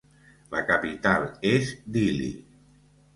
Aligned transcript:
La 0.53 0.61
capital 0.69 1.27
és 1.49 1.73
Dili. 1.99 2.31